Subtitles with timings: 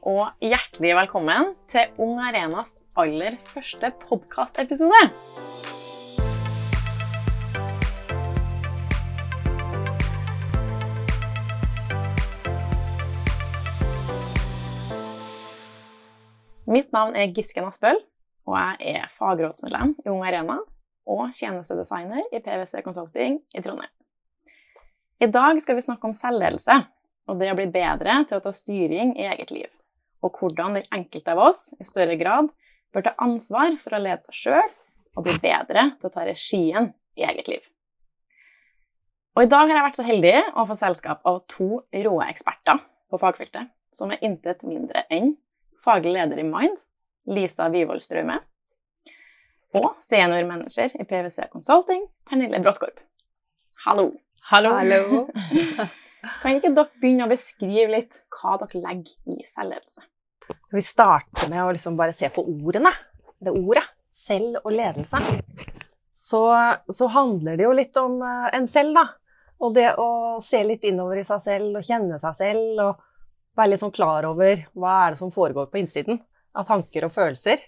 [0.00, 5.00] og hjertelig velkommen til Ung Arenas aller første podkastepisode.
[16.70, 17.98] Mitt navn er Gisken Aspøl,
[18.48, 20.60] og jeg er fagrådsmedlem i Ung Arena
[21.10, 23.92] og tjenestedesigner i PwC Consulting i Trondheim.
[25.20, 26.78] I dag skal vi snakke om selvledelse
[27.28, 29.68] og det å bli bedre til å ta styring i eget liv,
[30.20, 32.50] og hvordan den enkelte av oss i større grad
[32.94, 34.72] bør ta ansvar for å lede seg sjøl
[35.16, 37.62] og bli bedre til å ta regien i eget liv.
[39.38, 41.68] Og I dag har jeg vært så heldig å få selskap av to
[42.04, 45.34] rå eksperter på fagfeltet, som er intet mindre enn
[45.80, 46.82] faglig leder i Mind,
[47.30, 48.40] Lisa Wivold Straume,
[49.78, 52.98] og senior manager i PwC Consulting, Pernille Bråttkorp.
[53.86, 54.10] Hallo.
[54.50, 54.74] Hallo.
[54.76, 55.26] Hallo.
[56.42, 60.02] Kan ikke dere begynne å beskrive litt hva dere legger i selvledelse?
[60.70, 62.92] Vi starter med å liksom bare se på ordene.
[63.40, 63.84] Det ordet.
[64.10, 65.20] Selv og ledelse.
[66.14, 66.42] Så,
[66.92, 69.06] så, handler det jo litt om uh, en selv, da.
[69.64, 73.06] Og det å se litt innover i seg selv og kjenne seg selv og
[73.56, 76.20] være litt sånn klar over hva er det som foregår på innsiden
[76.56, 77.62] av tanker og følelser.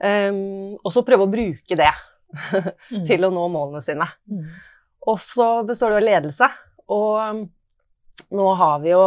[0.00, 1.92] Um, og så prøve å bruke det
[3.08, 4.06] til å nå målene sine.
[4.30, 4.44] Mm.
[5.10, 6.50] Og så består det av ledelse.
[6.90, 7.44] Og um,
[8.36, 9.04] nå har vi jo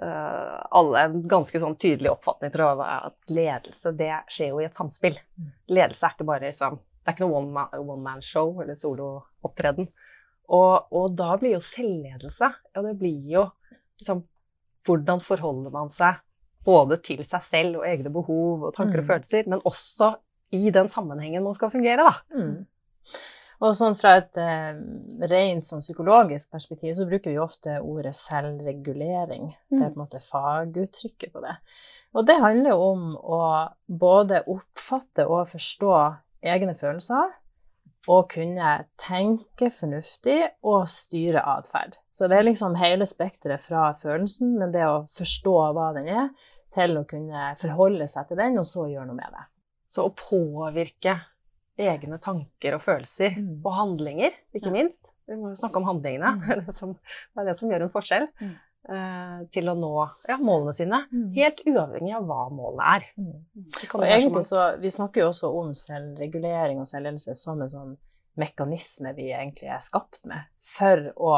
[0.00, 4.78] alle en ganske sånn tydelig oppfatning tror jeg, at ledelse det skjer jo i et
[4.78, 5.18] samspill.
[5.36, 5.50] Mm.
[5.76, 7.42] Ledelse er ikke bare liksom, det er ikke noe
[7.82, 9.90] one man, show eller soloopptreden.
[10.50, 13.44] Og, og da blir jo selvledelse ja, det blir jo
[14.00, 14.24] liksom
[14.88, 16.22] hvordan forholder man seg
[16.64, 19.10] både til seg selv og egne behov og tanker og mm.
[19.10, 20.14] følelser, men også
[20.56, 22.14] i den sammenhengen man skal fungere, da.
[22.36, 22.64] Mm.
[23.60, 24.76] Og sånn fra et eh,
[25.28, 29.50] rent sånn psykologisk perspektiv så bruker vi ofte ordet selvregulering.
[29.68, 29.74] Mm.
[29.74, 31.56] Det er på en måte faguttrykket på det.
[32.16, 33.42] Og det handler om å
[33.86, 35.92] både oppfatte og forstå
[36.50, 37.36] egne følelser,
[38.08, 38.70] og kunne
[39.00, 41.98] tenke fornuftig og styre atferd.
[42.10, 46.30] Så det er liksom hele spekteret fra følelsen, men det å forstå hva den er,
[46.72, 49.44] til å kunne forholde seg til den, og så gjøre noe med det.
[49.90, 51.18] Så å påvirke
[51.80, 53.60] egne tanker og følelser mm.
[53.62, 54.74] og handlinger, ikke ja.
[54.74, 55.12] minst.
[55.30, 56.34] Vi må jo snakke om handlingene.
[56.40, 56.64] Mm.
[56.66, 58.26] Det, som, det, er det som gjør en forskjell.
[58.40, 58.58] Mm.
[58.88, 59.92] Eh, til å nå
[60.26, 61.02] ja, målene sine.
[61.12, 61.26] Mm.
[61.36, 63.08] Helt uavhengig av hva målene er.
[63.20, 63.66] Mm.
[63.92, 67.98] Og egentlig så, Vi snakker jo også om selvregulering og selvledelse som en sånn
[68.40, 71.34] mekanisme vi egentlig er skapt med for å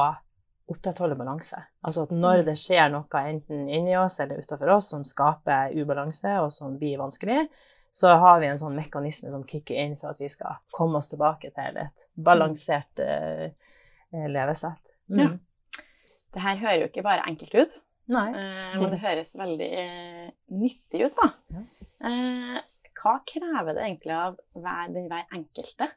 [0.72, 1.58] opprettholde balanse.
[1.82, 2.46] Altså at når mm.
[2.46, 7.00] det skjer noe enten inni oss eller utafor oss som skaper ubalanse, og som blir
[7.02, 7.42] vanskelig,
[7.92, 11.10] så har vi en sånn mekanisme som kicker inn for at vi skal komme oss
[11.12, 13.48] tilbake til et balansert uh,
[14.32, 14.80] levesett.
[15.12, 15.20] Mm.
[15.20, 15.82] Ja.
[16.32, 17.74] Det her hører jo ikke bare enkelt ut,
[18.08, 18.30] uh,
[18.80, 20.30] men det høres veldig uh,
[20.62, 21.28] nyttig ut, da.
[21.52, 22.62] Ja.
[23.02, 25.92] hva krever det egentlig av hver, den hver enkelte?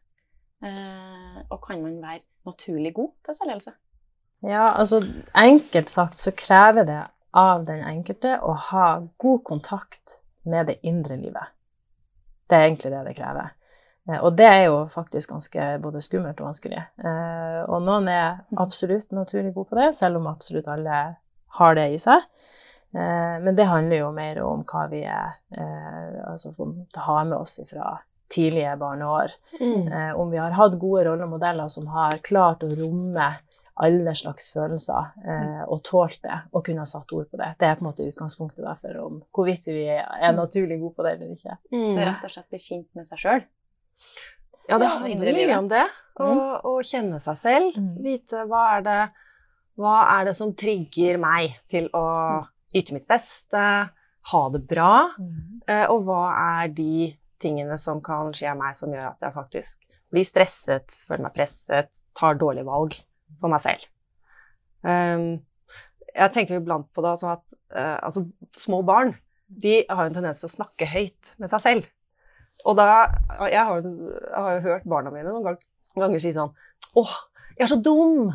[0.66, 3.74] og kan man være naturlig god til selvledelse?
[4.48, 5.02] Ja, altså
[5.38, 7.02] enkelt sagt så krever det
[7.36, 8.88] av den enkelte å ha
[9.22, 11.52] god kontakt med det indre livet.
[12.50, 13.54] Det er egentlig det det krever.
[14.10, 16.82] Eh, og det er jo faktisk ganske både skummelt og vanskelig.
[17.02, 21.00] Eh, og noen er absolutt naturlig gode på det, selv om absolutt alle
[21.60, 22.26] har det i seg.
[22.96, 25.42] Eh, men det handler jo mer om hva vi er
[26.26, 26.52] Altså
[27.06, 27.94] har med oss fra
[28.34, 29.32] tidlige barneår.
[29.62, 30.16] Mm.
[30.20, 33.28] Om vi har hatt gode rollemodeller som har klart å romme
[33.84, 37.52] alle slags følelser eh, og tålt det og kunne ha satt ord på det.
[37.60, 40.38] Det er på en måte utgangspunktet da, for om hvorvidt vi er mm.
[40.38, 41.58] naturlig gode på det eller ikke.
[41.74, 41.90] Mm.
[41.90, 43.44] Så rett og slett bli kjent med seg sjøl?
[44.70, 45.84] Ja, det handler mye om det.
[46.16, 46.88] Å, mm.
[46.88, 47.76] kjenne seg selv.
[47.76, 47.92] Mm.
[48.06, 49.02] Vite hva er, det,
[49.82, 52.06] hva er det som trigger meg til å
[52.76, 53.66] yte mitt beste,
[54.26, 54.94] ha det bra,
[55.70, 59.84] eh, og hva er de tingene som kan skje meg som gjør at jeg faktisk
[60.12, 62.98] blir stresset, føler meg presset, tar dårlige valg
[63.42, 63.86] for meg selv.
[64.86, 65.44] Um,
[66.16, 67.44] jeg tenker iblant på det sånn at
[67.76, 68.26] uh, altså,
[68.60, 71.92] små barn de har en tendens til å snakke høyt med seg selv.
[72.66, 72.86] Og da
[73.52, 75.58] Jeg har, jeg har jo hørt barna mine noen
[76.00, 76.54] ganger, si sånn
[76.96, 77.04] Å,
[77.58, 78.32] jeg er så dum!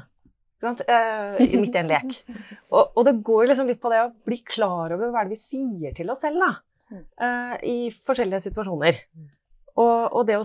[0.60, 2.18] I midt i en lek.
[2.74, 5.30] Og, og, det går liksom litt på det å bli klar over hva det er
[5.32, 6.50] vi sier til oss selv da,
[6.92, 9.00] uh, i forskjellige situasjoner.
[9.80, 10.40] Og, og å,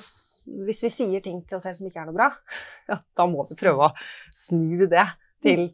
[0.65, 2.29] hvis vi sier ting til oss selv som ikke er noe bra,
[2.91, 3.95] ja, da må vi prøve å
[4.35, 5.07] snu det
[5.45, 5.67] til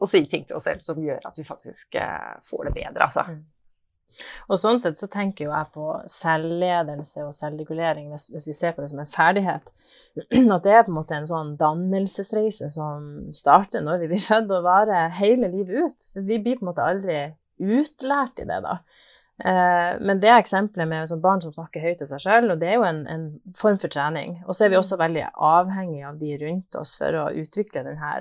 [0.00, 3.08] å si ting til oss selv som gjør at vi faktisk eh, får det bedre,
[3.08, 3.26] altså.
[3.30, 3.42] Mm.
[4.52, 8.74] Og sånn sett så tenker jo jeg på selvledelse og selvregulering, hvis, hvis, vi ser
[8.76, 9.72] på det som en ferdighet,
[10.56, 14.52] at det er på en måte en sånn dannelsesreise som starter når vi blir født
[14.54, 16.06] og varer hele livet ut.
[16.20, 17.18] Vi blir på en måte aldri
[17.64, 18.78] utlært i det, da.
[19.42, 22.70] Eh, men det eksempelet med sånn barn som snakker høyt til seg sjøl, og det
[22.70, 23.26] er jo en, en,
[23.58, 24.38] form for trening.
[24.46, 28.16] Og så er vi også veldig avhengig av de rundt oss for å utvikle denne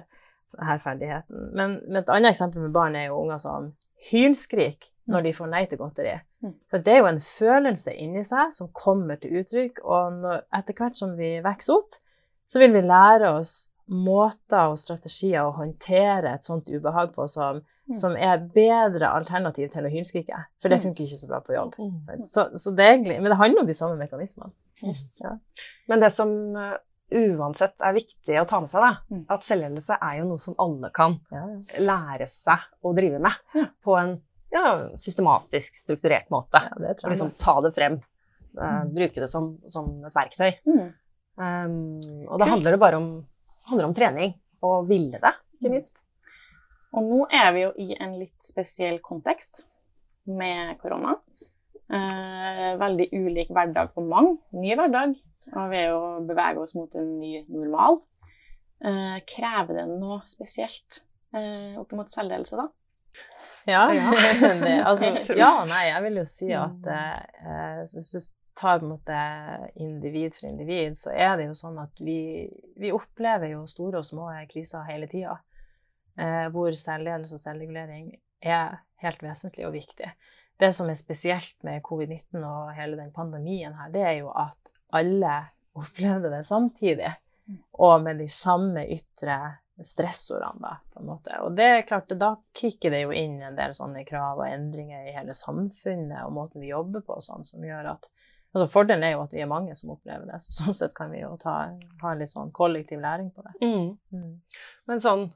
[0.53, 1.49] denne ferdigheten.
[1.53, 3.71] Men, men, et annet eksempel med barn er jo unger som
[4.09, 6.15] hylskrik når de får nei til godteri.
[6.43, 6.55] Mm.
[6.71, 10.77] Så det er jo en følelse inni seg som kommer til uttrykk, og når, etter
[10.77, 11.97] hvert som vi vokser opp,
[12.47, 13.55] så vil vi lære oss
[13.91, 17.95] måter og strategier å håndtere et sånt ubehag på som Mm.
[17.99, 20.37] som er bedre alternativ til å hylskrike.
[20.61, 20.83] For det mm.
[20.85, 21.73] funker ikke så bra på jobb.
[21.75, 22.21] Mm.
[22.23, 24.53] Så, så det egentlig, men det handler om de samme mekanismene.
[24.87, 25.17] Yes.
[25.19, 25.33] Ja.
[25.91, 26.77] Men det som uh,
[27.11, 30.93] uansett er viktig å ta med seg, da, at selvledelse er jo noe som alle
[30.95, 31.43] kan ja.
[31.83, 33.67] lære seg å drive med ja.
[33.83, 34.15] på en
[35.01, 36.61] systematisk, strukturert måte.
[36.61, 37.99] Ja, og liksom ta det frem.
[38.53, 40.51] Uh, bruke det som, som et verktøy.
[41.35, 41.97] Um,
[42.29, 43.07] og da handler det bare om,
[43.69, 44.33] handler om trening
[44.63, 45.99] og ville det, ikke minst.
[46.93, 49.63] Og nå er vi jo i en litt spesiell kontekst
[50.29, 51.15] med korona.
[51.93, 54.37] Eh, veldig ulik hverdag for mange.
[54.55, 55.15] Ny hverdag.
[55.53, 57.99] Og vi er jo beveger oss mot en ny normal.
[58.83, 61.01] Eh, krever det noe spesielt
[61.35, 62.69] eh, opp mot selvledelse, da?
[63.69, 63.83] Ja.
[63.95, 64.09] ja.
[64.63, 65.11] det, altså,
[65.43, 68.19] ja nei, jeg vil jo si at eh, hvis du
[68.55, 69.17] tar på en måte
[69.75, 72.47] individ for individ, så er det jo sånn at vi,
[72.79, 75.37] vi opplever jo store og små kriser hele tida
[76.19, 78.11] eh, hvor selvledelse og selvregulering
[78.43, 80.11] er helt vesentlig og viktig.
[80.59, 84.73] Det som er spesielt med covid-19 og hele den pandemien her, det er jo at
[84.93, 85.39] alle
[85.79, 87.09] opplevde det samtidig,
[87.81, 89.39] og med de samme ytre
[89.83, 91.39] stressordene, da, på en måte.
[91.41, 95.07] Og det er klart, da kicker det jo inn en del sånne krav og endringer
[95.09, 98.11] i hele samfunnet og måten vi jobber på, sånn, som gjør at
[98.53, 101.11] altså Fordelen er jo at vi er mange som opplever det, så sånn sett kan
[101.13, 101.55] vi jo ta,
[102.03, 103.55] ha en litt sånn kollektiv læring på det.
[103.65, 103.89] Mm.
[104.13, 104.69] Mm.
[104.89, 105.27] Men sånn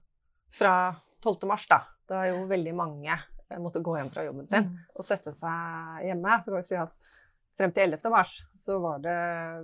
[0.53, 0.75] fra
[1.23, 1.47] 12.
[1.49, 4.79] mars, da, da jo veldig mange eh, måtte gå hjem fra jobben sin mm.
[4.95, 6.39] og sette seg hjemme.
[6.43, 6.95] Så kan vi si at
[7.57, 8.09] frem til 11.
[8.13, 9.17] mars så var det,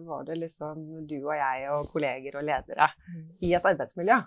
[0.07, 3.25] var det liksom du og jeg og kolleger og ledere mm.
[3.45, 4.19] i et arbeidsmiljø.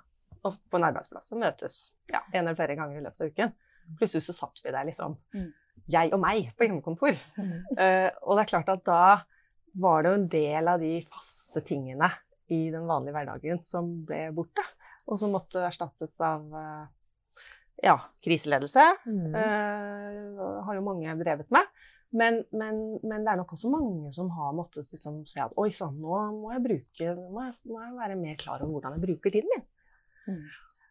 [0.46, 1.80] Og på en arbeidsplass som møtes
[2.12, 3.54] ja, en eller flere ganger i løpet av uken.
[3.98, 5.48] Plutselig så satt vi der liksom mm.
[5.92, 7.16] Jeg og meg på hjemmekontor.
[7.38, 9.02] Uh, og det er klart at da
[9.76, 12.08] var det jo en del av de faste tingene
[12.52, 14.64] i den vanlige hverdagen som ble borte
[15.06, 16.86] og som måtte erstattes av uh,
[17.82, 18.86] ja, kriseledelse.
[19.06, 19.36] Mm.
[19.36, 21.70] Uh, har jo mange drevet med.
[22.16, 25.68] Men, men, men, det er nok også mange som har måttet liksom se at oi
[25.74, 29.04] sann, nå må jeg bruke, må jeg, må jeg, være mer klar over hvordan jeg
[29.04, 29.66] bruker tiden min.
[30.26, 30.44] Mm.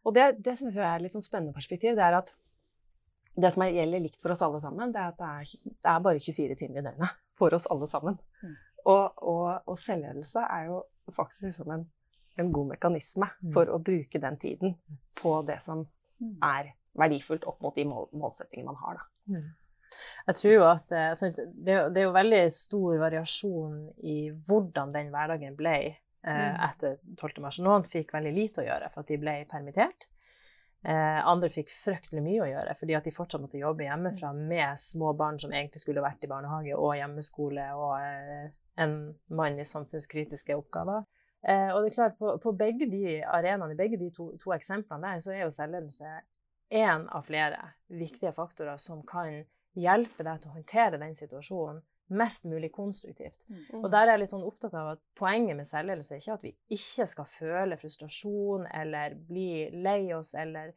[0.06, 1.96] Og det, det syns jeg er et litt sånn spennende perspektiv.
[1.98, 2.30] Det er at
[3.36, 6.06] det som gjelder likt for oss alle sammen, det er at det er, det er
[6.06, 8.18] bare 24 timer i døgnet for oss alle sammen.
[8.44, 8.56] Mm.
[8.86, 10.84] Og, og, og selvledelse er jo
[11.16, 11.86] faktisk liksom en
[12.36, 13.52] en god mekanisme mm.
[13.56, 14.76] for å bruke den tiden
[15.22, 16.38] på det som mm.
[16.44, 19.00] er verdifullt opp mot de mål, målsettingene man har.
[19.00, 19.36] Da.
[19.36, 19.46] Mm.
[20.28, 24.18] Jeg tror jo at altså, det, er jo veldig stor variasjon i
[24.48, 27.38] hvordan den hverdagen ble eh, etter 12.
[27.44, 27.62] mars.
[27.64, 30.10] Noen fikk veldig lite å gjøre for at de ble permittert.
[30.86, 34.78] Eh, andre fikk fryktelig mye å gjøre fordi at de fortsatt måtte jobbe hjemmefra med
[34.78, 38.52] små barn som egentlig skulle vært i barnehage og hjemmeskole og eh,
[38.86, 38.94] en
[39.34, 41.08] mann i samfunnskritiske oppgaver.
[41.42, 44.54] Eh, og det er klart, på, på begge de arenaene, i begge de to, to,
[44.54, 46.14] eksemplene der, så er jo selvledelse
[46.78, 49.42] én av flere viktige faktorer som kan
[49.74, 53.42] hjelpe deg til å håndtere den situasjonen mest mulig konstruktivt.
[53.50, 53.84] Mm.
[53.84, 56.46] Og der er jeg litt sånn opptatt av at poenget med selvledelse er ikke at
[56.46, 60.74] vi ikke skal føle frustrasjon eller bli lei oss eller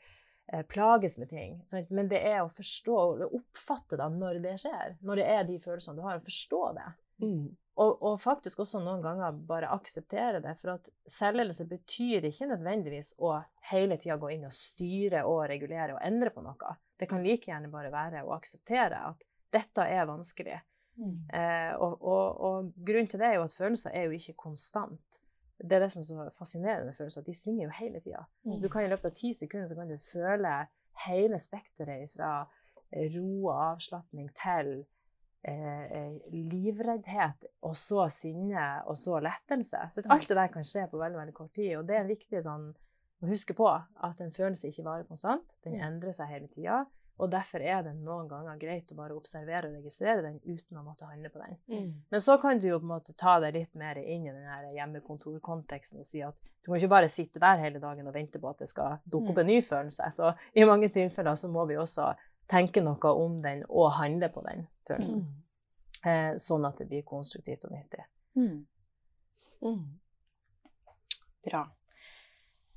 [0.52, 1.92] eh, plages med ting, sant?
[1.92, 5.61] men det er å forstå og oppfatte da når det skjer, når det er de
[5.62, 6.90] følelsene du har, å forstå det.
[7.23, 7.49] Mm.
[7.78, 10.56] Og, og, faktisk også noen ganger bare akseptere det.
[10.58, 13.37] For at selvledelse betyr ikke nødvendigvis å
[13.70, 16.75] hele tida gå inn og styre og regulere og endre på noe.
[16.99, 19.23] Det kan like gjerne bare være å akseptere at
[19.54, 20.58] dette er vanskelig.
[20.99, 21.14] Mm.
[21.38, 25.21] Eh, og, og, og, grunnen til det er jo at følelser er jo ikke konstant.
[25.59, 27.26] Det er det som er så fascinerende med følelser.
[27.26, 28.25] De svinger jo hele tida.
[28.45, 28.55] Mm.
[28.55, 30.55] Så du kan i løpet av ti sekunder så kan du føle
[31.07, 32.33] hele spekteret fra
[33.14, 34.78] ro og avslapning til
[35.49, 39.78] Eh, eh, livreddhet, og så sinne, og så lettelse.
[39.95, 41.76] Så alt det der kan skje på veldig veldig kort tid.
[41.78, 42.73] Og det er viktig sånn,
[43.23, 45.55] å huske på at en følelse ikke varer konstant.
[45.64, 46.83] Den endrer seg hele tida.
[47.18, 50.84] Og derfor er det noen ganger greit å bare observere og registrere den uten å
[50.87, 51.56] måtte handle på den.
[51.66, 51.88] Mm.
[52.14, 54.68] Men så kan du jo på en måte ta deg litt mer inn i den
[54.76, 58.52] hjemmekontorkonteksten og si at du må ikke bare sitte der hele dagen og vente på
[58.52, 59.42] at det skal dukke opp mm.
[59.42, 60.10] en ny følelse.
[60.14, 62.12] Så i mange tilfeller så må vi også
[62.48, 65.26] tenke noe om den og handle på den følelsen.
[65.26, 65.44] Mm.
[66.06, 68.06] Eh, sånn at det blir konstruktivt og nyttig.
[68.38, 68.62] Mm.
[69.66, 69.84] Mm.
[71.48, 71.66] Bra.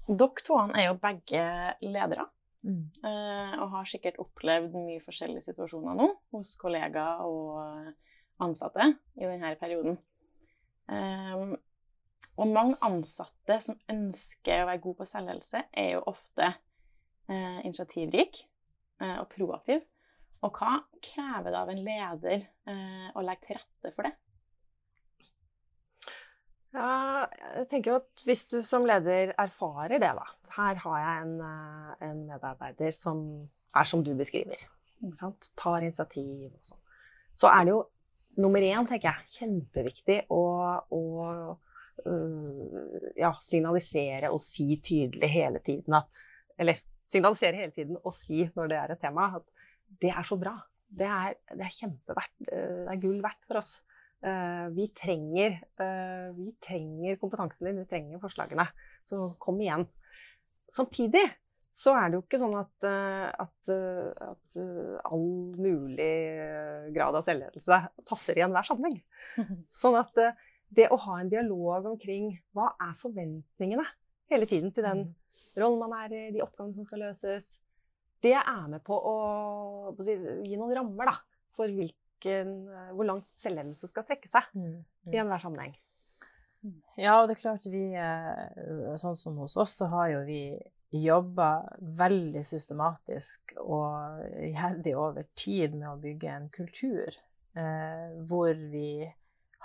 [0.10, 1.43] Dere to er jo begge
[1.86, 2.25] ledere.
[2.62, 2.86] Mm.
[3.01, 7.58] Uh, og har sikkert opplevd mye forskjellige situasjoner nå hos kollegaer og
[8.41, 8.86] ansatte
[9.18, 9.98] i denne perioden.
[10.91, 11.56] Um,
[12.38, 18.46] og mange ansatte som ønsker å være god på selvhelse, er jo ofte uh, initiativrik
[19.01, 19.80] og proaktiv.
[20.46, 22.44] Og hva krever det av en leder
[23.18, 24.12] å legge til rette for det?
[26.72, 27.25] Ja,
[27.58, 32.06] jeg tenker at hvis du som leder erfarer det, da Her har jeg en, eh,
[32.08, 34.60] en medarbeider som er som du beskriver.
[35.58, 36.80] Tar initiativ og sånn.
[37.34, 37.82] Så er det jo
[38.44, 40.42] nummer én, tenker jeg, kjempeviktig å,
[40.92, 41.01] å
[42.08, 42.74] uh,
[43.20, 46.22] ja, signalisere og si tydelig hele tiden at
[46.60, 46.78] Eller
[47.10, 50.54] signalisere hele tiden og si når det er et tema, at det er så bra.
[50.88, 52.36] Det er, det er kjempeverdt.
[52.46, 53.72] Det er gull verdt for oss.
[54.22, 58.68] Uh, vi, trenger, uh, vi trenger kompetansen din, vi trenger forslagene.
[59.08, 59.88] Så kom igjen.
[60.72, 61.24] Samtidig
[61.74, 63.72] så er det jo ikke sånn at, uh, at,
[64.28, 64.60] at
[65.08, 65.25] all
[65.58, 66.12] mulig
[66.94, 69.00] grad av selvledelse passer i enhver sammenheng.
[69.82, 70.13] Sånn at
[70.72, 73.88] det å ha en dialog omkring hva er forventningene
[74.32, 75.16] hele tiden til den mm.
[75.60, 77.56] rollen man er i, de oppgavene som skal løses,
[78.24, 79.16] det er med på å,
[79.98, 81.16] gi noen rammer da,
[81.58, 81.92] for eh,
[82.25, 85.13] hvor langt selvledelse skal trekke seg mm, mm.
[85.13, 85.74] i enhver sammenheng.
[87.00, 90.44] Ja, og det er klart vi eh, Sånn som hos oss, så har jo vi
[90.92, 91.63] jobba
[91.98, 99.08] veldig systematisk og iherdig over tid med å bygge en kultur eh, hvor vi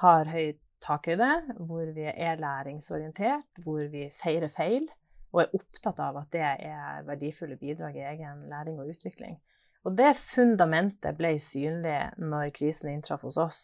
[0.00, 0.54] har høy
[0.86, 4.86] takhøyde, hvor vi er læringsorientert, hvor vi feirer feil
[5.34, 9.36] og er opptatt av at det er verdifulle bidrag i egen læring og utvikling.
[9.86, 13.60] Og det fundamentet ble synlig når krisen inntraff hos oss.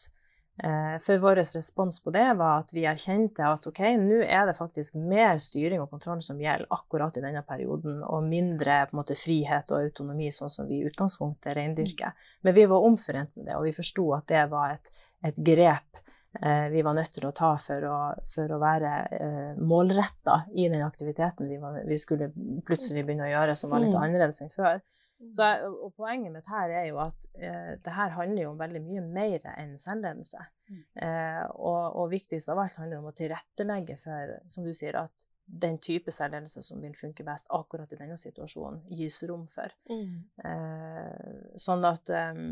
[0.62, 4.54] Eh, for vår respons på det var at vi erkjente at ok, nå er det
[4.58, 9.00] faktisk mer styring og kontroll som gjelder akkurat i denne perioden, og mindre på en
[9.00, 12.12] måte, frihet og autonomi, sånn som vi i utgangspunktet reindyrker.
[12.44, 14.92] Men vi var omforent med det, og vi forsto at det var et,
[15.24, 16.02] et grep
[16.38, 17.98] eh, vi var nødt til å ta for å,
[18.28, 22.28] for å være eh, målretta i den aktiviteten vi, var, vi, skulle
[22.68, 24.02] plutselig begynne å gjøre, som var litt mm.
[24.04, 24.84] annerledes enn før.
[25.30, 28.80] Så, og poenget mitt her er jo at eh, det her handler jo om veldig
[28.82, 30.40] mye mer enn selvledelse.
[30.72, 30.80] Mm.
[31.06, 34.98] Eh, og, og, viktigst av alt handler det om å tilrettelegge for, som du sier,
[34.98, 39.74] at den type selvledelse som vil funke best akkurat i denne situasjonen, gis rom for.
[39.90, 40.18] Mm.
[40.48, 42.44] Eh, sånn at eh,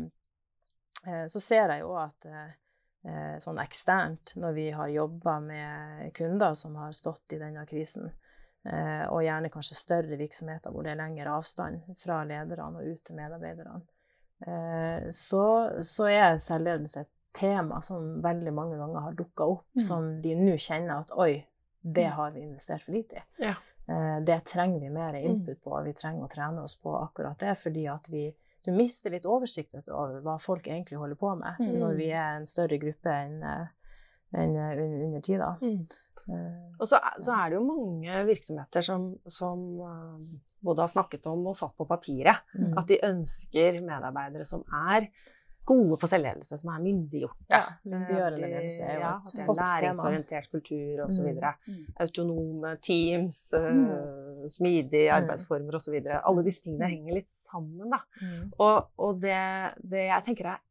[1.07, 6.53] eh, Så ser jeg jo at eh, sånn eksternt, når vi har jobba med kunder
[6.53, 8.11] som har stått i denne krisen,
[8.61, 13.17] og gjerne kanskje større virksomheter hvor det er lengre avstand fra lederne og ut til
[13.17, 13.81] medarbeiderne.
[14.47, 19.83] Eh, så, så er selvledelse et tema som veldig mange ganger har dukka opp, mm.
[19.85, 21.33] som de nå kjenner at oi,
[21.81, 22.15] det mm.
[22.17, 23.25] har vi investert for lite i.
[23.45, 23.55] Ja.
[23.87, 25.27] Eh, det trenger vi mer mm.
[25.29, 27.55] input på, og vi trenger å trene oss på akkurat det.
[27.59, 28.29] fordi at vi
[28.61, 31.77] du mister litt oversikt over hva folk egentlig holder på med, mm.
[31.81, 33.39] når vi er en større gruppe enn
[34.37, 35.51] enn eh, under da.
[35.61, 35.81] Mm.
[36.21, 40.17] Uh, og så, så, er det jo mange virksomheter som, som uh,
[40.61, 42.73] både har snakket om og satt på papiret mm.
[42.77, 45.09] at de ønsker medarbeidere som er
[45.71, 47.45] gode på selvledelse, som er myndiggjorte.
[47.51, 51.27] Ja, myndiggjørende ledelse er jo ja, et hot Læringsorientert kultur osv.
[51.27, 51.43] Mm.
[51.67, 51.83] mm.
[52.05, 55.15] Autonome teams, uh, smidige mm.
[55.19, 55.99] arbeidsformer osv.
[56.17, 56.95] Alle disse tingene mm.
[56.95, 57.93] henger litt sammen.
[57.93, 58.01] Da.
[58.23, 58.51] Mm.
[58.57, 59.37] Og, og det,
[59.83, 60.63] det, jeg tenker er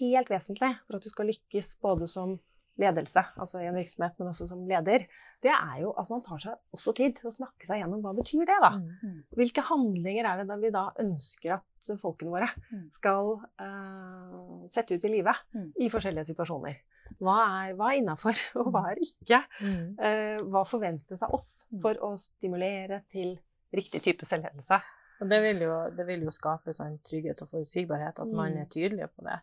[0.00, 2.38] helt vesentlig for at du skal lykkes både som
[2.80, 5.06] ledelse, altså i en virksomhet, men også som leder,
[5.44, 8.12] det er jo at man tar seg også tid til å snakke seg gjennom hva
[8.16, 8.74] betyr det da.
[8.76, 9.18] Mm, mm.
[9.40, 12.86] Hvilke handlinger er det da vi da ønsker at folkene våre mm.
[12.98, 16.80] skal uh, sette ut i livet i forskjellige situasjoner?
[17.18, 19.42] Hva er, hva er innafor, og hva er ikke?
[19.64, 23.34] Uh, hva forventes av oss for å stimulere til
[23.74, 24.80] riktig type selvledelse?
[25.20, 28.68] Og det vil jo, det vil jo skape sånn trygghet og forutsigbarhet, at man er
[28.72, 29.40] tydelig på det.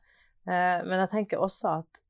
[0.47, 2.01] Uh, men jeg tenker også at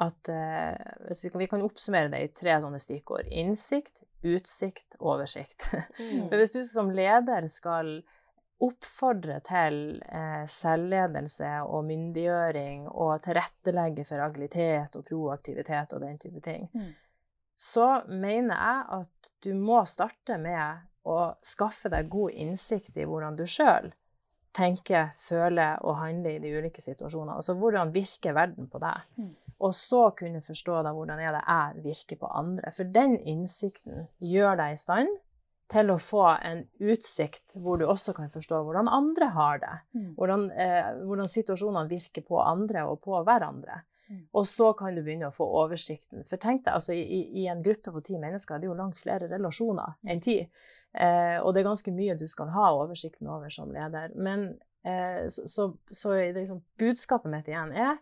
[0.00, 3.28] at eh, vi, kan, vi, kan, oppsummere det i tre sånne stikkord.
[3.28, 5.68] Innsikt, utsikt, oversikt.
[6.00, 6.30] Mm.
[6.30, 7.90] For hvis du som leder skal
[8.64, 9.76] oppfordre til
[10.08, 16.90] eh, selvledelse og myndiggjøring og tilrettelegge for agilitet og proaktivitet og den type ting, mm.
[17.54, 23.38] så mener jeg at du må starte med å skaffe deg god innsikt i hvordan
[23.38, 23.92] du sjøl
[24.56, 27.38] tenker, føler og handler i de ulike situasjonene.
[27.38, 29.04] Altså hvordan virker verden på deg?
[29.20, 29.49] Mm.
[29.60, 32.72] Og så kunne forstå da hvordan er det jeg virker på andre.
[32.72, 35.10] For den innsikten gjør deg i stand
[35.70, 39.76] til å få en utsikt hvor du også kan forstå hvordan andre har det.
[39.94, 40.08] Mm.
[40.16, 43.82] Hvordan, eh, hvordan, situasjonene virker på andre og på hverandre.
[44.10, 44.24] Mm.
[44.34, 46.24] Og så kan du begynne å få oversikten.
[46.26, 48.98] For tenk deg, altså, i, i, en gruppe på ti mennesker det er jo langt
[48.98, 50.40] flere relasjoner enn ti.
[50.90, 54.10] Eh, og det er ganske mye du skal ha oversikten over som leder.
[54.18, 54.48] Men
[54.82, 58.00] eh, så, så, så liksom, budskapet mitt igjen er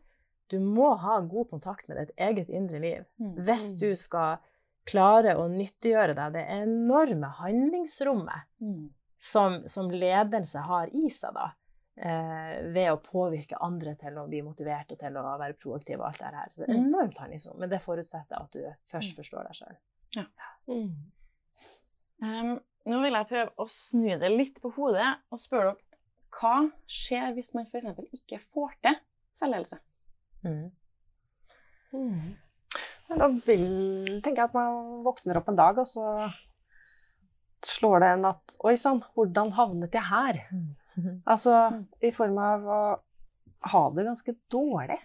[0.52, 3.34] du må ha god kontakt med ditt eget indre liv mm.
[3.46, 4.38] hvis du skal
[4.88, 8.84] klare å nyttiggjøre deg det enorme handlingsrommet mm.
[9.20, 11.50] som, som, ledelse har i seg, da,
[12.00, 16.08] eh, ved å påvirke andre til å bli motivert og til å være proaktiv og
[16.08, 16.54] alt det her.
[16.54, 16.86] Så det er mm.
[16.86, 19.18] enormt handlingsrom, men det forutsetter at du først mm.
[19.20, 19.76] forstår deg sjøl.
[20.16, 20.24] Ja.
[20.72, 20.88] Mm.
[22.24, 22.54] Um,
[22.88, 25.84] nå vil jeg prøve å snu det litt på hodet og spørre dere
[26.38, 27.86] hva skjer hvis man f.eks.
[28.18, 28.98] ikke får til
[29.36, 29.78] selvledelse?
[30.44, 30.68] Mm.
[31.92, 32.36] Mm.
[33.08, 33.66] Da vil,
[34.20, 36.28] tenker jeg at man våkner opp en dag, og så
[37.64, 40.42] slår det en at Oi sann, hvordan havnet jeg her?
[40.52, 40.74] Mm.
[41.32, 41.54] Altså
[42.04, 42.80] i form av å
[43.72, 44.98] ha det ganske dårlig.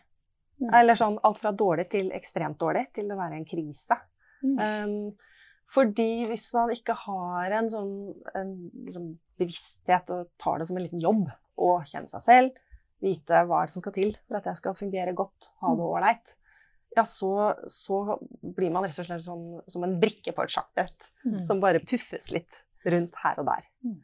[0.62, 0.70] Mm.
[0.80, 3.98] Eller sånn alt fra dårlig til ekstremt dårlig til å være en krise.
[4.44, 4.58] Mm.
[4.60, 5.32] Um,
[5.74, 7.94] fordi hvis man ikke har en sånn,
[8.38, 8.52] en,
[8.94, 9.10] sånn
[9.42, 11.26] bevissthet og tar det som en liten jobb
[11.58, 12.60] å kjenne seg selv,
[13.04, 15.84] vite hva er det som skal til for at jeg skal fungere godt, ha det
[15.84, 15.92] mm.
[15.92, 16.34] ålreit,
[16.96, 21.08] ja, så, så, blir man rett og slett som, som en brikke på et sjakkbrett
[21.26, 21.40] mm.
[21.48, 23.70] som bare puffes litt rundt her og der.
[23.86, 24.02] Mm.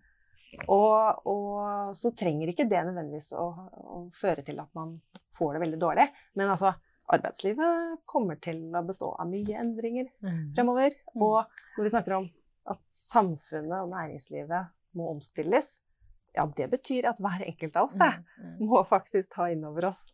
[0.74, 4.96] Og, og, så trenger ikke det nødvendigvis å, å, føre til at man
[5.38, 6.08] får det veldig dårlig.
[6.40, 6.74] Men altså,
[7.14, 10.42] arbeidslivet kommer til å bestå av mye endringer mm.
[10.58, 10.98] fremover.
[11.14, 11.28] Mm.
[11.28, 12.28] Og når vi snakker om
[12.70, 15.78] at samfunnet og næringslivet må omstilles,
[16.36, 18.46] ja, det betyr at hver enkelt av oss det, mm.
[18.46, 18.56] Mm.
[18.70, 20.08] må faktisk ta inn over oss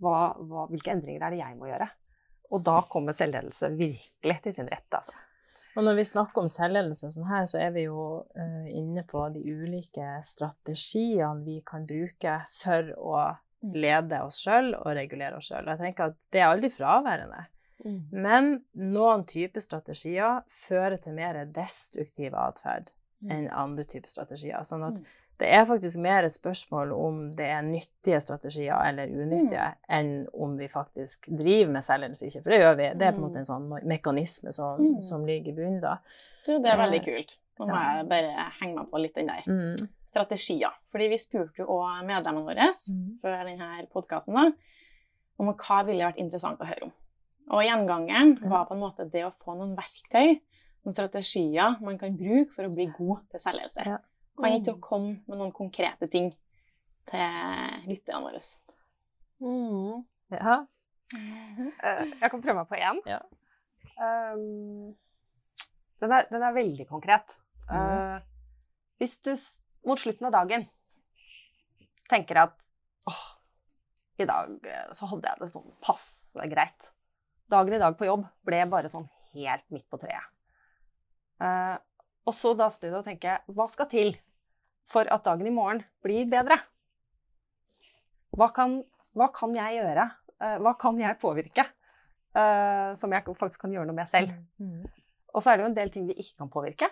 [0.00, 1.88] hva, hva, hvilke endringer er det jeg må gjøre.
[2.50, 4.88] Og da kommer selvledelse virkelig til sin rett.
[4.96, 5.14] altså.
[5.78, 9.22] Og når vi snakker om selvledelse sånn her, så er vi jo uh, inne på
[9.34, 13.76] de ulike strategiene vi kan bruke for å mm.
[13.76, 15.70] lede oss sjøl og regulere oss sjøl.
[15.70, 17.46] Jeg tenker at det er aldri fraværende.
[17.84, 18.00] Mm.
[18.12, 22.90] Men noen typer strategier fører til mer destruktiv atferd
[23.22, 23.30] mm.
[23.30, 24.66] enn andre typer strategier.
[24.66, 25.02] Sånn at.
[25.40, 29.86] Det er faktisk mer et spørsmål om det er nyttige strategier eller unyttige, mm.
[29.96, 32.42] enn om vi faktisk driver med selvledelse ikke.
[32.44, 32.88] For det gjør vi.
[33.00, 34.98] Det er på en måte en sånn mekanisme som, mm.
[35.06, 35.96] som ligger i bunnen da.
[36.44, 37.38] Du, det er veldig kult.
[37.60, 39.48] Nå må jeg bare henge meg på litt den der.
[39.48, 39.88] Mm.
[40.10, 40.76] Strategier.
[40.90, 43.02] Fordi vi spurte jo òg medlemmene våre mm.
[43.22, 44.54] før denne podkasten
[45.40, 46.94] om hva ville vært interessant å høre om.
[47.50, 50.36] Og gjengangeren var på en måte det å få noen verktøy,
[50.84, 53.86] noen strategier man kan bruke for å bli god til selvledelse.
[53.88, 53.98] Ja.
[54.40, 56.30] Kan ikke dere komme med noen konkrete ting
[57.10, 58.40] til lytterne våre?
[59.40, 60.04] Mm.
[60.32, 60.56] Ja.
[61.10, 63.00] Uh, jeg kan prøve meg på én.
[63.08, 63.20] Ja.
[64.00, 64.94] Um,
[66.00, 67.34] den, er, den, er, veldig konkret.
[67.70, 68.22] Uh,
[69.00, 69.34] hvis du
[69.88, 70.64] mot slutten av dagen
[72.10, 72.56] tenker at
[73.08, 73.26] åh,
[74.20, 76.90] i dag eh, så hadde jeg det sånn passe greit.
[77.50, 80.26] Dagen i dag på jobb ble bare sånn helt midt på treet.
[81.40, 81.78] Uh,
[82.28, 84.12] og så da snu deg og tenke hva skal til
[84.90, 86.58] for at dagen i morgen blir bedre.
[88.36, 88.80] Hva kan,
[89.18, 90.06] hva kan jeg gjøre?
[90.40, 94.32] Uh, hva kan jeg påvirke uh, som jeg faktisk kan gjøre noe med selv?
[94.62, 94.86] Mm.
[95.34, 96.88] Og så er det jo en del ting vi ikke kan påvirke,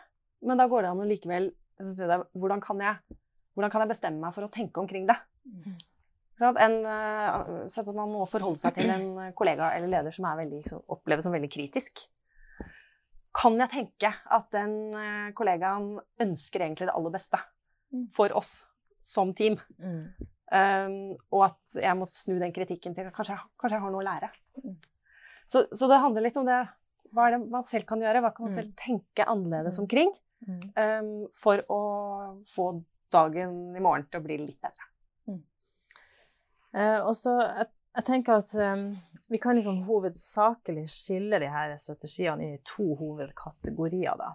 [0.46, 3.18] men da går det an å likevel hvordan kan, jeg,
[3.54, 5.14] hvordan kan jeg bestemme meg for å tenke omkring det?
[5.46, 5.76] Mm.
[6.38, 10.84] En, uh, at man må forholde seg til en kollega eller leder som veldig, liksom,
[10.94, 12.04] oppleves som veldig kritisk.
[13.38, 17.38] Kan jeg tenke at den kollegaen ønsker egentlig det aller beste?
[17.92, 18.09] Mm.
[18.12, 18.66] for oss
[19.01, 19.57] som team.
[19.81, 20.03] Mm.
[20.48, 20.94] Um,
[21.33, 24.31] og at jeg må snu den kritikken til kanskje, kanskje jeg har noe å lære.
[24.64, 24.77] Mm.
[25.48, 26.61] Så, så, det handler litt om det
[27.16, 28.59] hva er det man selv kan gjøre, hva kan man mm.
[28.59, 29.85] selv tenke annerledes mm.
[29.85, 30.12] omkring
[30.48, 31.81] um, for å
[32.53, 32.68] få
[33.12, 34.88] dagen i morgen til å bli litt bedre.
[36.77, 38.90] Uh, og så jeg, jeg, tenker at um,
[39.33, 44.20] vi kan liksom hovedsakelig skille de her strategiene i to hovedkategorier.
[44.20, 44.35] da.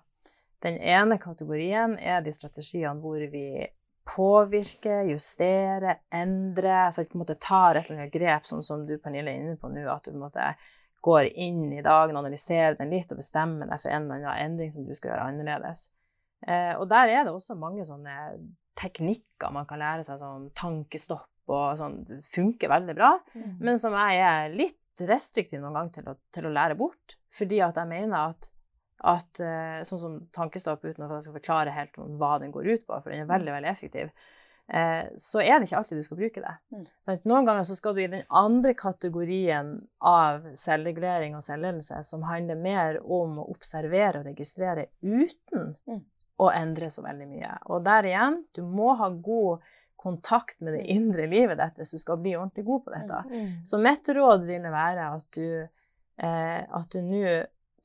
[0.64, 3.48] Den ene kategorien er de strategiene hvor vi
[4.08, 8.98] påvirker, justerer, endrer, altså på en måte tar et eller annet grep, sånn som du
[9.00, 10.48] Pernille er inne på nå, at du på en måte
[11.04, 14.72] går inn i dagen, analyserer den litt og bestemmer deg for en eller annen endring
[14.72, 15.90] som du skal gjøre annerledes.
[16.48, 18.16] Eh, og der er det også mange sånne
[18.80, 22.00] teknikker man kan lære seg, sånn tankestopp og sånn.
[22.08, 23.52] Det funker veldig bra, mm.
[23.64, 27.18] men som jeg er litt restriktiv noen gang til å, til å lære bort.
[27.34, 28.53] Fordi at jeg mener at
[29.04, 32.86] at eh, sånn som tankestopp, uten at jeg skal forklare helt hva den går ut
[32.88, 34.12] på, for den er veldig veldig effektiv,
[34.72, 36.54] eh, så er det ikke alltid du skal bruke det.
[36.72, 36.86] Mm.
[37.28, 42.64] Noen ganger så skal du i den andre kategorien av selvregulering og selvledelse, som handler
[42.64, 46.02] mer om å observere og registrere uten mm.
[46.40, 47.54] å endre så veldig mye.
[47.76, 49.68] Og der igjen, du må ha god
[50.04, 53.20] kontakt med det indre livet ditt hvis du skal bli ordentlig god på dette.
[53.32, 53.52] Mm.
[53.68, 55.48] Så mitt råd ville være at du
[56.24, 57.36] eh, nå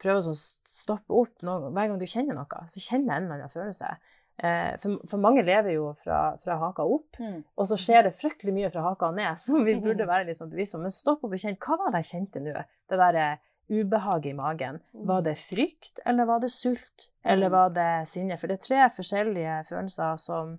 [0.00, 2.62] prøver å stoppe opp noe, hver gang du kjenner noe.
[2.70, 3.90] Så kjenner jeg en eller annen følelse.
[4.38, 7.40] Eh, for, for, mange lever jo fra, fra haka opp, mm.
[7.58, 10.12] og så skjer det fryktelig mye fra haka ned som vi burde mm.
[10.12, 10.82] være litt sånn bevisst på.
[10.84, 11.58] Men stopp opp og kjenn.
[11.58, 12.66] Hva var det jeg kjente nå?
[12.88, 14.78] Det derre eh, ubehaget i magen.
[14.94, 15.06] Mm.
[15.10, 18.38] Var det frykt, eller var det sult, eller var det sinne?
[18.40, 20.54] For det er tre forskjellige følelser som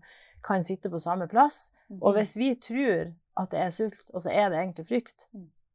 [0.45, 1.69] kan sitte på samme plass.
[1.99, 5.25] Og hvis vi tror at det er sult, og så er det egentlig frykt,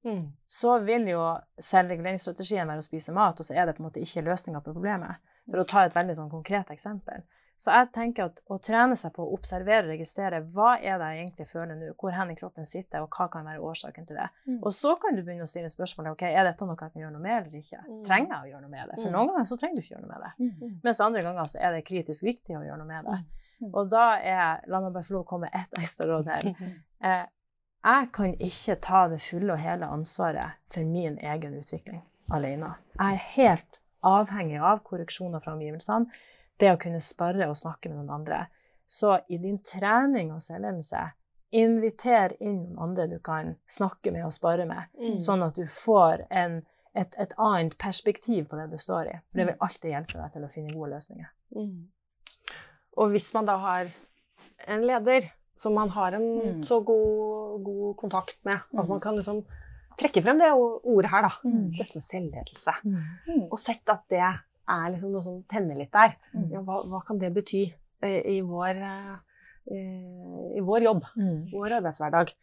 [0.04, 0.24] Mm.
[0.46, 1.20] så vil jo
[1.56, 4.74] selvreguleringsstrategien være å spise mat, og så er det på en måte ikke løsninga på
[4.74, 5.22] problemet.
[5.50, 7.24] For å ta et veldig sånn konkret eksempel.
[7.56, 11.10] Så jeg tenker at å trene seg på å observere og registrere hva er det
[11.12, 14.18] jeg egentlig føler nå, hvor hen i kroppen sitter, og hva kan være årsaken til
[14.18, 14.26] det.
[14.48, 14.58] Mm.
[14.58, 17.14] Og så kan du begynne å stille spørsmålet ok, er dette noe jeg kan gjøre
[17.14, 17.80] noe med eller ikke.
[17.86, 18.00] Mm.
[18.08, 18.98] Trenger jeg å gjøre noe med det?
[18.98, 19.14] For mm.
[19.14, 20.32] noen ganger så trenger du ikke gjøre noe med det.
[20.42, 20.74] Mm.
[20.88, 23.20] Mens andre ganger så er det kritisk viktig å gjøre noe med det.
[23.62, 23.70] Mm.
[23.70, 26.50] Og da er La meg bare få lov å komme med ett ekstra råd her.
[27.04, 27.20] Eh,
[27.84, 32.00] jeg kan ikke ta det fulle og hele ansvaret for min egen utvikling
[32.32, 32.74] alene.
[32.96, 36.08] Jeg er helt avhengig av korreksjoner fra omgivelsene,
[36.60, 38.44] det å kunne spare og snakke med noen andre.
[38.86, 41.02] Så i din trening og selvledelse,
[41.54, 45.18] inviter inn noen andre du kan snakke med og spare med, mm.
[45.22, 46.58] sånn at du får en,
[46.96, 49.16] et, et, annet perspektiv på det du står i.
[49.28, 51.30] For det vil alltid hjelpe deg til å finne gode løsninger.
[51.54, 51.78] Mm.
[52.98, 53.92] Og hvis man da har
[54.66, 56.62] en leder som man har en mm.
[56.66, 58.58] så god, god, kontakt med.
[58.74, 59.04] At man mm.
[59.04, 59.44] kan liksom
[60.00, 61.32] trekke frem det ordet her, da.
[61.44, 61.68] Mm.
[61.78, 62.74] Dette med selvledelse.
[62.82, 62.98] Mm.
[63.28, 63.46] mm.
[63.46, 66.16] Og sett at det er liksom noe som tenner litt der.
[66.34, 66.50] Mm.
[66.56, 68.82] Ja, hva, hva, kan det bety i, i, vår,
[69.70, 71.06] i vår, jobb,
[71.52, 72.34] vår arbeidshverdag?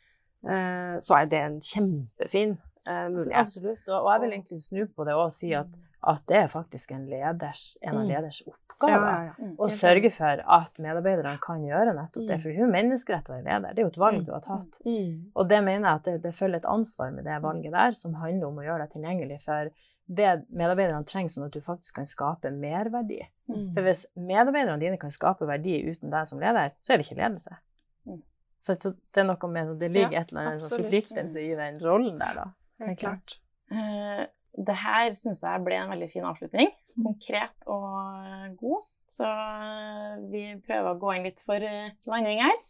[0.41, 2.55] Så er det en kjempefin
[2.87, 3.43] mulighet.
[3.43, 3.83] Absolutt.
[3.89, 6.91] Og, og jeg vil egentlig snu på det og si at at det er faktisk
[6.95, 9.49] en, leders, en av leders oppgaver ja, ja, ja.
[9.61, 12.37] å sørge for at medarbeiderne kan gjøre nettopp det.
[12.39, 12.41] Mm.
[12.41, 13.75] For det er jo menneskerett å være leder.
[13.75, 14.25] Det er jo et valg mm.
[14.25, 14.81] du har tatt.
[14.87, 18.17] Og det mener jeg at det, det, følger et ansvar med det valget der, som
[18.21, 19.71] handler om å gjøre deg tilgjengelig for
[20.11, 23.21] det medarbeiderne trenger, sånn at du faktisk kan skape merverdi.
[23.47, 27.19] For hvis medarbeiderne dine kan skape verdi uten deg som leder, så er det ikke
[27.21, 27.59] ledelse.
[28.61, 32.37] Så det er noe med Det ligger et eller annet forpliktelse i den rollen der,
[32.37, 32.45] da.
[32.85, 33.37] Helt klart.
[33.71, 36.71] Uh, det her syns jeg ble en veldig fin avslutning.
[36.95, 37.05] Mm.
[37.05, 38.87] Konkret og god.
[39.11, 42.61] Så eh, vi prøver å gå inn litt for eh, landing her.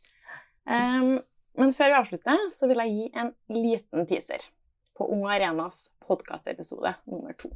[0.65, 1.19] Um,
[1.57, 4.45] men før vi avslutter, så vil jeg gi en liten teaser
[4.97, 7.51] på Ung Arenas podkastepisode nummer to.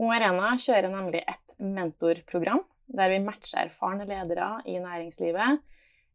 [0.00, 5.60] Ung Arena kjører nemlig et mentorprogram der vi matcher erfarne ledere i næringslivet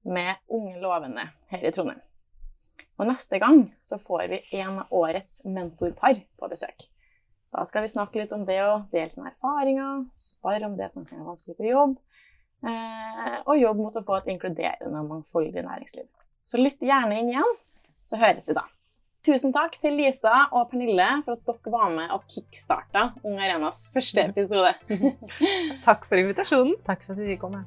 [0.08, 2.02] med unge lovende her i Trondheim.
[2.98, 6.88] Og neste gang så får vi en av årets mentorpar på besøk.
[7.54, 11.06] Da skal vi snakke litt om det å dele sine erfaringer, spare om det som
[11.06, 11.98] kan være vanskelig på jobb,
[12.68, 16.10] eh, og jobb mot å få et inkluderende og mangfoldig næringsliv.
[16.48, 17.56] Så lytt gjerne inn igjen,
[18.04, 18.66] så høres vi da.
[19.28, 23.88] Tusen takk til Lisa og Pernille for at dere var med og kickstarta Ung Arenas
[23.92, 24.72] første episode.
[25.88, 26.78] takk for invitasjonen.
[26.88, 27.66] Takk for at du fikk komme.